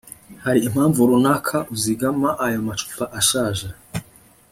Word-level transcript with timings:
hari 0.43 0.59
impamvu 0.67 0.99
runaka 1.09 1.57
uzigama 1.73 2.29
ayo 2.45 2.59
macupa 2.67 3.05
ashaje 3.19 3.67